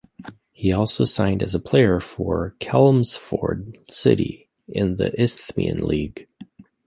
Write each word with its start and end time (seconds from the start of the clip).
He 0.51 0.69
has 0.69 0.77
also 0.79 1.05
signed 1.05 1.43
as 1.43 1.53
a 1.53 1.59
player 1.59 1.99
for 1.99 2.55
Chelmsford 2.59 3.77
City 3.91 4.49
in 4.67 4.95
the 4.95 5.13
Isthmian 5.21 5.85
League. 5.85 6.25